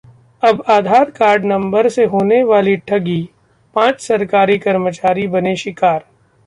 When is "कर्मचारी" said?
4.57-5.27